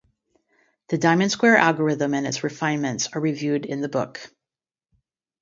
The 0.87 0.97
diamond-square 0.97 1.55
algorithm 1.57 2.15
and 2.15 2.25
its 2.25 2.43
refinements 2.43 3.09
are 3.13 3.21
reviewed 3.21 3.67
in 3.67 3.81
the 3.81 3.87
book. 3.87 4.33